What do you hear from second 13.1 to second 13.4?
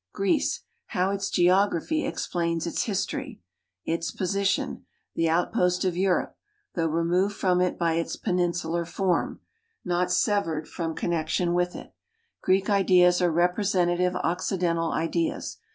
are